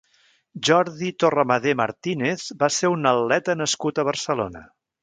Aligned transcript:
Jordi 0.69 1.09
Torremadé 1.23 1.75
Martínez 1.83 2.49
va 2.65 2.73
ser 2.79 2.93
un 2.99 3.13
atleta 3.15 3.59
nascut 3.65 4.01
a 4.01 4.09
Barcelona. 4.13 4.69